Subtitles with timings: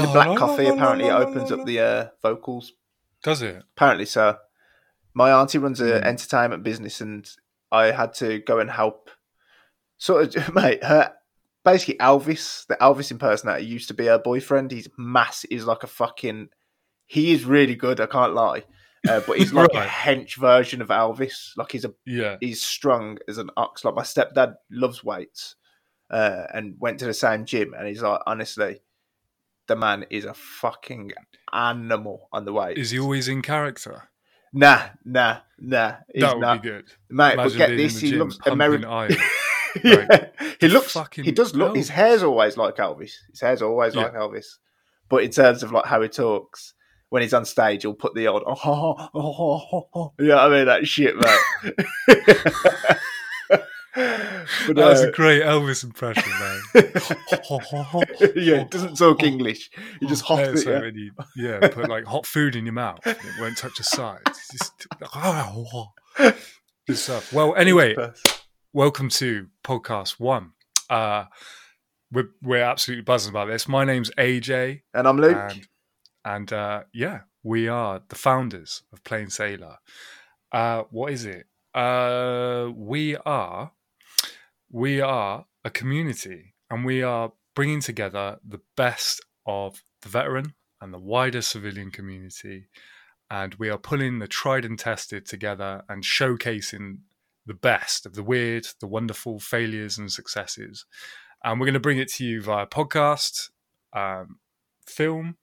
[0.00, 2.72] The black coffee apparently opens up the uh, vocals.
[3.22, 3.62] Does it?
[3.76, 4.36] Apparently so.
[5.14, 6.02] My auntie runs an Mm.
[6.04, 7.28] entertainment business, and
[7.70, 9.10] I had to go and help.
[9.98, 10.82] Sort of, mate.
[10.82, 11.12] Her
[11.64, 14.70] basically Elvis, the Elvis impersonator, used to be her boyfriend.
[14.72, 15.44] He's mass.
[15.48, 16.48] He's like a fucking.
[17.06, 18.00] He is really good.
[18.00, 18.64] I can't lie.
[19.08, 19.86] Uh, but he's like Right.
[19.86, 21.50] a hench version of Elvis.
[21.56, 22.36] Like he's a Yeah.
[22.40, 23.84] he's strong as an ox.
[23.84, 25.56] Like my stepdad loves weights,
[26.10, 28.80] uh, and went to the same gym, and he's like, honestly,
[29.68, 31.12] the man is a fucking
[31.52, 32.80] animal on the weights.
[32.80, 34.08] Is he always in character?
[34.52, 35.94] Nah, nah, nah.
[36.12, 36.84] He's that would not, be good.
[37.08, 37.34] mate.
[37.34, 38.84] Imagine but get this, he gym, looks American.
[38.84, 39.16] iron.
[39.84, 40.26] yeah.
[40.60, 40.96] He looks.
[41.14, 41.74] He does look.
[41.74, 43.12] His hair's always like Elvis.
[43.30, 44.02] His hair's always Yeah.
[44.02, 44.46] like Elvis.
[45.08, 46.74] But in terms of like how he talks.
[47.08, 50.12] When he's on stage, he'll put the old oh, oh, oh, oh, oh.
[50.18, 50.64] you know what I mean?
[50.64, 52.96] That shit, mate.
[53.94, 56.60] but, That was uh, a great Elvis impression, man.
[58.36, 59.70] yeah, he doesn't talk English.
[60.00, 60.94] He just hops Yeah, it.
[60.96, 61.02] Yeah.
[61.36, 64.48] you, yeah, put like hot food in your mouth, and it won't touch the sides.
[64.50, 64.86] Just,
[66.86, 67.32] good stuff.
[67.34, 67.94] Well, anyway,
[68.72, 70.52] welcome to podcast one.
[70.88, 71.24] Uh,
[72.10, 73.68] we're we're absolutely buzzing about this.
[73.68, 75.36] My name's AJ, And I'm Luke.
[75.36, 75.68] and
[76.24, 79.76] and uh, yeah, we are the founders of Plain Sailor.
[80.50, 81.46] Uh, what is it?
[81.74, 83.72] Uh, we are
[84.72, 90.92] we are a community, and we are bringing together the best of the veteran and
[90.92, 92.68] the wider civilian community,
[93.30, 96.98] and we are pulling the tried and tested together and showcasing
[97.46, 100.86] the best of the weird, the wonderful failures and successes.
[101.44, 103.50] And we're going to bring it to you via podcast,
[103.92, 104.38] um,
[104.86, 105.36] film,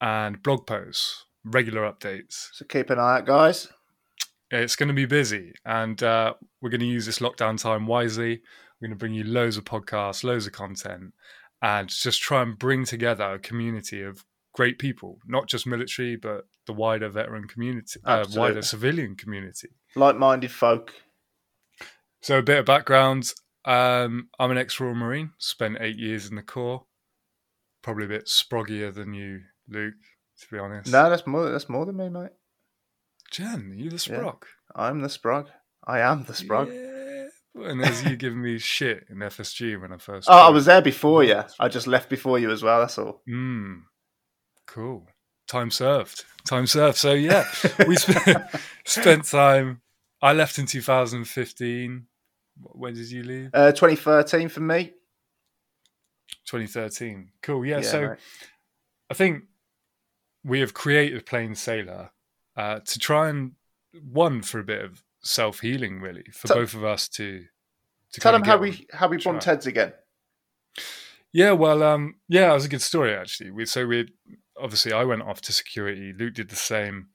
[0.00, 2.48] and blog posts, regular updates.
[2.52, 3.68] So keep an eye out, guys.
[4.50, 8.40] It's going to be busy, and uh, we're going to use this lockdown time wisely.
[8.80, 11.14] We're going to bring you loads of podcasts, loads of content,
[11.62, 16.46] and just try and bring together a community of great people, not just military, but
[16.66, 19.68] the wider veteran community, uh, wider civilian community.
[19.94, 20.94] Like-minded folk.
[22.22, 23.32] So, a bit of background
[23.64, 26.84] um, I'm an ex Royal Marine, spent eight years in the Corps,
[27.82, 29.94] probably a bit sproggier than you, Luke,
[30.40, 30.90] to be honest.
[30.90, 31.50] No, that's more.
[31.50, 32.30] That's more than me, mate.
[33.30, 34.32] Jen, you the Yeah.
[34.74, 35.46] I'm the sprog.
[35.86, 36.72] I am the sprog.
[36.72, 37.28] Yeah.
[37.54, 40.28] And as you giving me shit in FSG when I first.
[40.30, 41.42] Oh, I was there before you.
[41.58, 42.80] I just left before you as well.
[42.80, 43.22] That's all.
[43.28, 43.82] Mm,
[44.66, 45.08] cool.
[45.48, 46.24] Time served.
[46.46, 46.96] Time served.
[46.96, 47.44] So yeah,
[47.86, 48.44] we spent
[48.84, 49.80] spent time.
[50.22, 52.06] I left in 2015.
[52.62, 53.50] When did you leave?
[53.52, 54.92] Uh, 2013 for me.
[56.46, 57.30] 2013.
[57.42, 57.64] Cool.
[57.64, 57.80] Yeah.
[57.80, 58.18] so mate.
[59.10, 59.44] I think
[60.44, 62.10] we have created Plain Sailor
[62.56, 63.52] uh, to try and
[64.02, 67.44] one for a bit of self healing, really, for both of us to.
[68.12, 69.42] to tell them how we how we track.
[69.44, 69.92] heads again.
[71.32, 73.50] Yeah, well, um, yeah, it was a good story actually.
[73.50, 74.12] We so we
[74.60, 76.12] obviously I went off to security.
[76.12, 77.08] Luke did the same.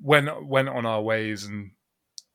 [0.00, 1.70] Went went on our ways and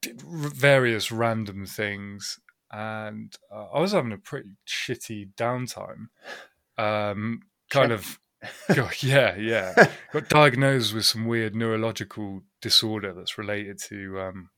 [0.01, 2.39] did r- various random things,
[2.71, 6.07] and uh, I was having a pretty shitty downtime.
[6.77, 8.19] Um, kind of,
[8.73, 9.73] God, yeah, yeah.
[10.13, 14.49] Got diagnosed with some weird neurological disorder that's related to um,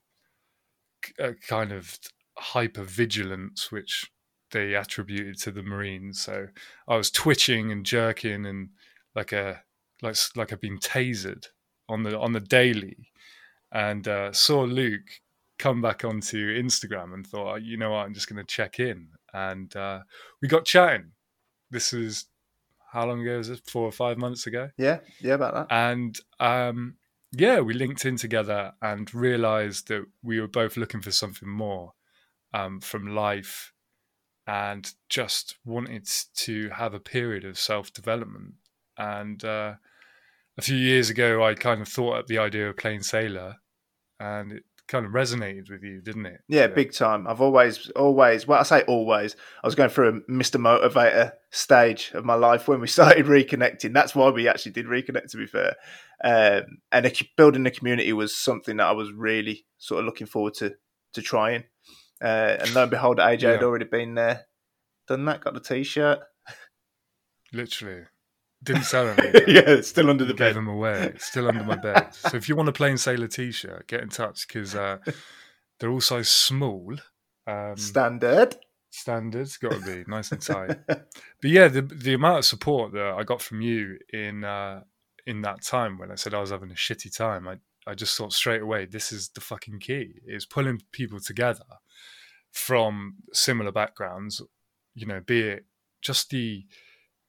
[1.18, 1.98] a kind of
[2.38, 4.10] hypervigilance, which
[4.52, 6.20] they attributed to the Marines.
[6.20, 6.46] So
[6.86, 8.70] I was twitching and jerking and
[9.14, 9.62] like a
[10.02, 11.46] like like I've been tasered
[11.88, 12.96] on the on the daily,
[13.72, 15.20] and uh, saw Luke
[15.58, 18.78] come back onto Instagram and thought, "Oh, you know what, I'm just going to check
[18.80, 20.00] in, and uh,
[20.40, 21.12] we got chatting.
[21.70, 22.26] This is
[22.92, 23.60] how long ago was this?
[23.60, 25.74] Four or five months ago Yeah, yeah, about that.
[25.74, 26.96] and um,
[27.32, 31.94] yeah, we linked in together and realized that we were both looking for something more
[32.54, 33.72] um, from life,
[34.46, 38.54] and just wanted to have a period of self development.
[38.98, 39.74] And uh,
[40.58, 43.56] a few years ago, I kind of thought up the idea of plain sailor,
[44.20, 46.42] and it kind of resonated with you, didn't it?
[46.48, 47.26] Yeah, So- big time.
[47.26, 49.34] I've always, always, well, I say always,
[49.64, 50.60] I was going through a Mr.
[50.60, 53.94] Motivator stage of my life when we started reconnecting.
[53.94, 55.74] That's why we actually did reconnect, to be fair.
[56.22, 60.26] Um, and a, building a community was something that I was really sort of looking
[60.26, 60.74] forward to
[61.14, 61.64] to trying.
[62.22, 64.46] Uh, and lo and behold, AJ had already been there,
[65.08, 66.20] done that, got the t shirt.
[67.52, 68.04] literally.
[68.62, 69.16] Didn't sell them.
[69.46, 70.56] yeah, it's still under the gave bed.
[70.56, 71.12] them away.
[71.14, 72.08] It's still under my bed.
[72.12, 74.98] So if you want a plain sailor T-shirt, get in touch because uh,
[75.78, 76.94] they're all also small.
[77.46, 78.56] Um, Standard.
[78.90, 80.78] standards got to be nice and tight.
[80.88, 84.82] But yeah, the the amount of support that I got from you in uh,
[85.26, 88.16] in that time when I said I was having a shitty time, I I just
[88.16, 91.64] thought straight away this is the fucking key is pulling people together
[92.52, 94.40] from similar backgrounds
[94.94, 95.64] you know, be it
[96.00, 96.64] just the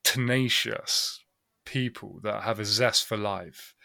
[0.03, 1.22] tenacious
[1.65, 3.75] people that have a zest for life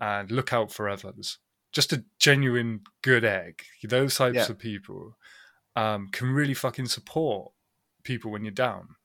[0.00, 1.38] and look out for others.
[1.72, 3.62] Just a genuine good egg.
[3.82, 4.50] Those types Yeah.
[4.50, 5.16] of people
[5.74, 7.52] um, can really fucking support
[8.02, 8.96] people when you're down.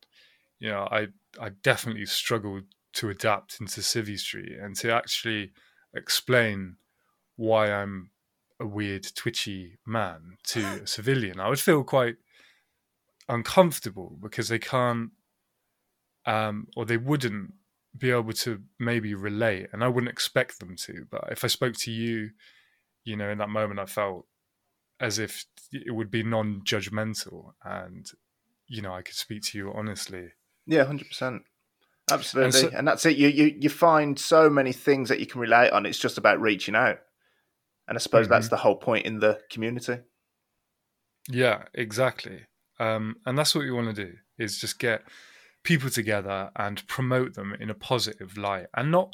[0.60, 1.07] You know, I
[1.39, 2.63] I definitely struggled
[2.94, 5.51] to adapt into Civvy Street and to actually
[5.94, 6.77] explain
[7.36, 8.12] why I'm
[8.60, 11.39] a weird, twitchy man to a civilian.
[11.39, 12.18] I would feel quite
[13.30, 15.12] uncomfortable because they can't,
[16.25, 17.54] um, or they wouldn't
[17.97, 21.05] be able to maybe relate, and I wouldn't expect them to.
[21.09, 22.29] But if I spoke to you,
[23.03, 24.25] you know, in that moment, I felt
[24.99, 28.05] as if it would be non-judgmental, and
[28.67, 30.29] you know, I could speak to you honestly.
[30.67, 31.41] Yeah, hundred percent.
[32.09, 33.17] Absolutely, so- and that's it.
[33.17, 35.85] You, you you find so many things that you can relate on.
[35.85, 36.99] It's just about reaching out,
[37.88, 38.55] and I suppose that's Mm-hmm.
[38.55, 39.97] the whole point in the community.
[41.29, 42.41] Yeah, exactly.
[42.79, 45.03] Um, and that's what we want to do is just get
[45.63, 49.13] people together and promote them in a positive light and not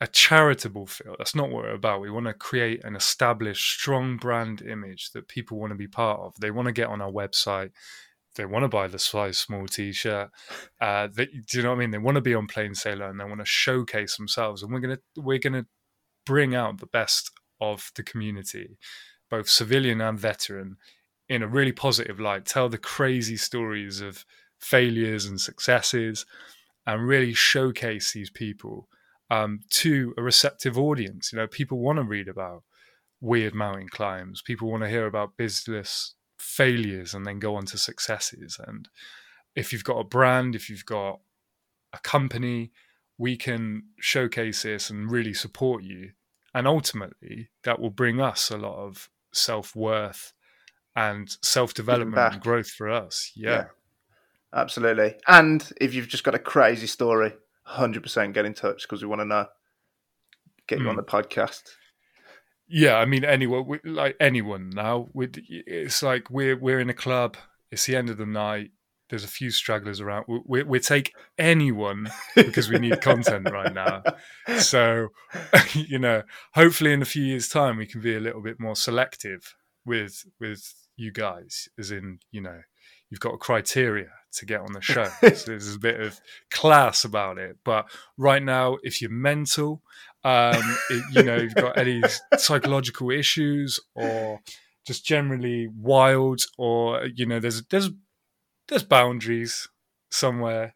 [0.00, 1.16] a charitable feel.
[1.18, 2.00] That's not what we're about.
[2.00, 6.20] We want to create an established, strong brand image that people want to be part
[6.20, 6.34] of.
[6.40, 7.72] They want to get on our website.
[8.36, 10.30] They want to buy the size small t-shirt.
[10.80, 11.90] Uh, do you know what I mean?
[11.90, 14.62] They want to be on Plain Sailor and they want to showcase themselves.
[14.62, 15.66] And we're gonna we're gonna
[16.24, 18.78] bring out the best of the community,
[19.28, 20.76] both civilian and veteran,
[21.28, 22.44] in a really positive light.
[22.44, 24.24] Tell the crazy stories of
[24.58, 26.26] failures and successes,
[26.86, 28.88] and really showcase these people
[29.30, 31.32] um, to a receptive audience.
[31.32, 32.62] You know, people want to read about
[33.20, 34.42] weird mountain climbs.
[34.42, 38.58] People want to hear about business failures and then go on to successes.
[38.66, 38.88] And
[39.54, 41.20] if you've got a brand, if you've got
[41.92, 42.70] a company,
[43.18, 46.12] we can showcase this and really support you.
[46.54, 50.32] And ultimately, that will bring us a lot of self worth
[50.96, 53.32] and self development and growth for us.
[53.34, 53.50] Yeah.
[53.50, 53.64] Yeah.
[54.54, 55.14] Absolutely.
[55.26, 57.34] And if you've just got a crazy story,
[57.64, 59.46] hundred percent get in touch because we want to know.
[60.66, 60.98] Get you on Mm.
[60.98, 61.62] the podcast.
[62.68, 65.08] Yeah, I mean, anyone we- like anyone now.
[65.14, 67.36] We, it's like we're we're in a club.
[67.70, 68.70] It's the end of the night.
[69.08, 70.26] There's a few stragglers around.
[70.28, 74.02] We, we, we take anyone because we need content right now.
[74.58, 75.08] So,
[75.74, 76.22] you know,
[76.54, 79.54] hopefully in a few years' time we can be a little bit more selective
[79.86, 81.68] with with you guys.
[81.78, 82.60] As in, you know,
[83.08, 85.04] you've got a criteria to get on the show.
[85.04, 86.20] so there's a bit of
[86.50, 87.56] class about it.
[87.64, 87.86] But
[88.16, 89.82] right now, if you're mental,
[90.24, 92.02] um, it, you know, you've got any
[92.38, 94.40] psychological issues or
[94.86, 97.90] just generally wild, or you know, there's there's
[98.68, 99.68] there's boundaries
[100.10, 100.74] somewhere.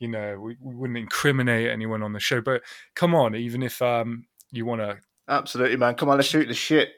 [0.00, 2.62] You know, we, we wouldn't incriminate anyone on the show, but
[2.94, 5.94] come on, even if um you want to Absolutely, man.
[5.94, 6.90] Come on, let's shoot the shit.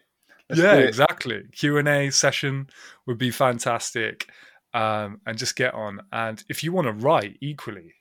[0.48, 2.68] Let's yeah exactly q and a session
[3.04, 4.28] would be fantastic
[4.74, 7.94] um, and just get on and if you want to write equally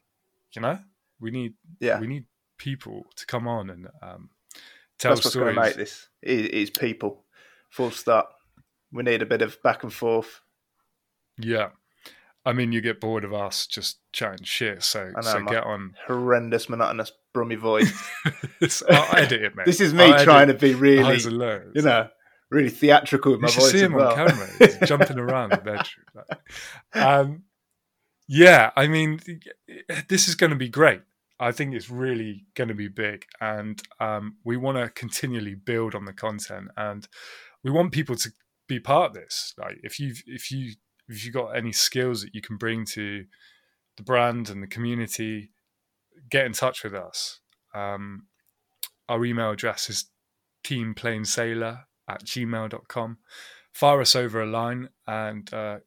[0.53, 0.79] you know
[1.19, 1.99] we need Yeah.
[1.99, 2.25] we need
[2.57, 4.29] people to come on and um,
[4.99, 6.07] tell That's what's going stories to make this.
[6.21, 7.23] Is, people.
[7.69, 8.35] Full stop.
[8.91, 10.41] We need a bit of back and forth.
[11.37, 11.69] yeah
[12.45, 15.63] i mean you get bored of us just chatting shit so I know, so get
[15.63, 17.91] on Horrendous, monotonous, brummy voice.
[18.89, 21.37] i'll edit it mate this is me I'll edit trying to be really, highs and
[21.37, 21.71] lows.
[21.75, 22.07] you know,
[22.51, 24.09] really theatrical with you my should voice see him well.
[24.09, 24.47] on camera.
[24.59, 26.25] He's jumping around the bedroom.
[26.93, 27.43] Um,
[28.27, 29.19] yeah i mean
[30.09, 31.01] this is going to be great.
[31.39, 35.93] I think it's really going to be big and um, we want to continually build
[35.93, 37.07] on the content and
[37.63, 38.31] we want people to
[38.67, 39.53] be part of this.
[39.57, 40.73] Like if you if you
[41.07, 43.25] if you got any skills that you can bring to
[43.97, 45.51] the brand and the community
[46.29, 47.39] get in touch with us.
[47.73, 48.27] Um,
[49.09, 50.05] our email address is
[50.63, 53.17] teamplainsailor at gmail.com
[53.71, 55.77] fire us over a line and uh,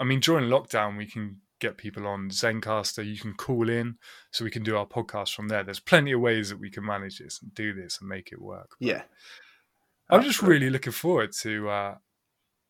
[0.00, 3.96] i mean during lockdown we can get people on Zencastr you can call in
[4.32, 6.84] so we can do our podcast from there there's plenty of ways that we can
[6.84, 9.02] manage this and do this and make it work Yeah.
[10.10, 10.58] i'm just Absolutely.
[10.58, 11.94] really looking forward to uh,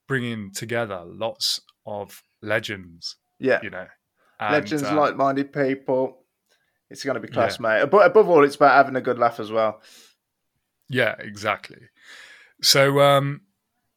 [0.07, 3.61] bringing together lots of legends Yeah.
[3.62, 3.87] you know
[4.41, 6.19] and, Legends, uh, like minded people.
[6.91, 7.89] It's going to be class, mate.
[7.91, 9.81] But above all, it's about having a good laugh as well.
[10.89, 11.79] Yeah, exactly.
[12.62, 13.42] So um,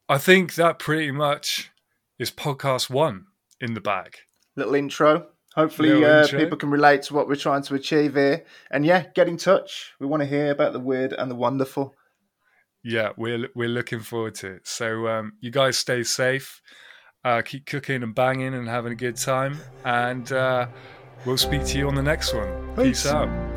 [0.08, 1.70] I think that pretty much
[2.18, 3.26] is podcast one
[3.60, 4.16] in the bag.
[4.56, 5.28] Little intro.
[5.54, 6.38] Hopefully, Little uh, intro.
[6.38, 8.44] people can relate to what we're trying to achieve here.
[8.70, 9.92] And yeah, get in touch.
[9.98, 11.94] We want to hear about the weird and the wonderful.
[12.84, 14.68] Yeah, we're we're looking forward to it.
[14.68, 16.60] So um, you guys stay safe,
[17.24, 20.68] uh, keep cooking and banging and having a good time, and uh,
[21.24, 22.48] we'll speak to you on the next one.
[22.76, 23.06] Peace Peace.
[23.06, 23.55] out.